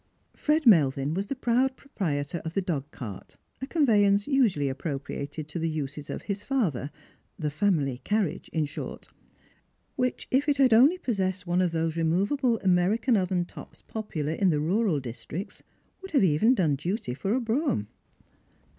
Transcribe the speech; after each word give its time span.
Fred 0.35 0.65
Melvin 0.65 1.13
was 1.13 1.27
the 1.27 1.35
proud 1.35 1.75
proprietor 1.77 2.39
of 2.43 2.55
the 2.55 2.61
dogcart, 2.63 3.37
a 3.61 3.67
con 3.67 3.85
veyance 3.85 4.25
usually 4.25 4.65
apijroprialed 4.67 5.45
to 5.45 5.59
the 5.59 5.69
uses 5.69 6.09
of 6.09 6.23
his 6.23 6.43
father— 6.43 6.89
the 7.45 7.51
family 7.51 8.01
carriage, 8.03 8.49
in 8.49 8.65
short— 8.65 9.09
which, 9.97 10.27
if 10.31 10.49
it 10.49 10.57
had 10.57 10.73
only 10.73 10.97
possessed 10.97 11.45
one 11.45 11.61
of 11.61 11.71
those 11.71 11.97
removable 11.97 12.57
Amencan 12.65 13.15
oven 13.15 13.45
tops 13.45 13.83
pojjular 13.87 14.35
in 14.35 14.49
the 14.49 14.59
rural 14.59 14.99
dis 14.99 15.23
tricts 15.23 15.61
would 16.01 16.09
liave 16.13 16.23
even 16.23 16.55
done 16.55 16.75
duty 16.75 17.13
for 17.13 17.35
a 17.35 17.39
brougham. 17.39 17.87